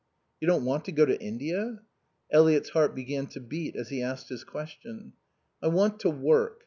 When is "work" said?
6.09-6.57